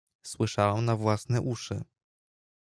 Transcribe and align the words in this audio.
"Słyszałem 0.23 0.85
na 0.85 0.95
własne 0.95 1.41
uszy." 1.41 1.83